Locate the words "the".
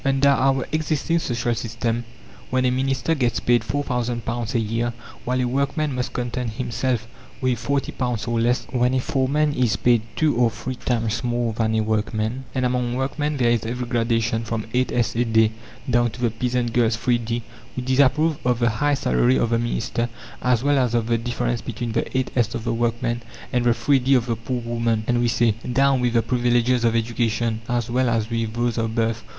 16.21-16.31, 18.57-18.69, 19.51-19.59, 21.05-21.17, 21.91-22.01, 22.63-22.73, 23.65-23.69, 24.25-24.35, 26.13-26.23